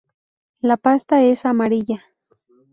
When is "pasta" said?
0.77-1.21